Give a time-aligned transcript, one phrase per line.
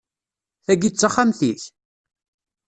[0.65, 1.61] Tagi d taxxamt-ik?